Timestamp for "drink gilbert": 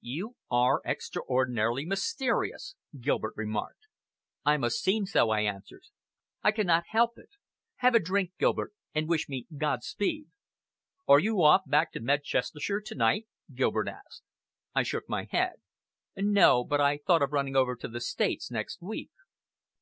8.00-8.72